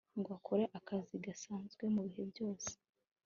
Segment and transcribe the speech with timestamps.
[0.19, 2.71] ngo akore akazi gasanzwe mu bihe byose